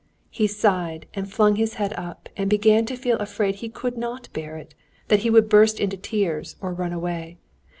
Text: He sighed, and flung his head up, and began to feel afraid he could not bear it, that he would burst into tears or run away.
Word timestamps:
He 0.31 0.47
sighed, 0.47 1.05
and 1.13 1.31
flung 1.31 1.57
his 1.57 1.75
head 1.75 1.93
up, 1.93 2.27
and 2.35 2.49
began 2.49 2.87
to 2.87 2.95
feel 2.95 3.17
afraid 3.17 3.57
he 3.57 3.69
could 3.69 3.99
not 3.99 4.29
bear 4.33 4.57
it, 4.57 4.73
that 5.09 5.19
he 5.19 5.29
would 5.29 5.47
burst 5.47 5.79
into 5.79 5.95
tears 5.95 6.55
or 6.59 6.73
run 6.73 6.91
away. 6.91 7.37